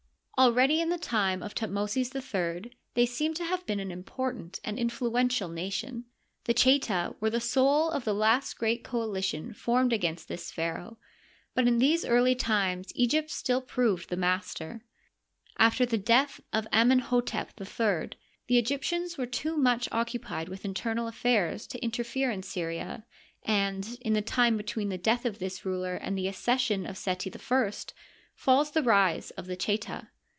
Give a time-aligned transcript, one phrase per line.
[0.37, 4.79] Already in the time of Thutmosis III they seem to have been an important and
[4.79, 6.05] influential nation.
[6.45, 10.97] The Cheta were the soul of the last great coalition formed against this pharaoh,
[11.53, 14.83] but in these early times Egypt still proved the master.
[15.59, 21.07] After the death of Amenh6tep III, the Egyp tians were too much occupied with internal
[21.07, 23.05] affairs to inter fere in Syria,
[23.43, 27.31] and in the time between the death of this ruler and the accession of Seti
[27.31, 27.73] I
[28.33, 30.07] falls the rise of the Cheta.